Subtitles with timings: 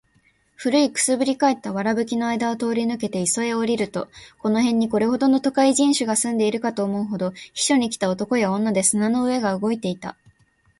[0.57, 4.07] 古い燻（くす）ぶり返った藁葺（わらぶき）の間あいだを通り抜けて磯（いそ）へ下りると、
[4.39, 10.17] この辺にこれほどの都会人種が住んでいるかと思うほど、避暑に来た男や女で砂の上が動いていた。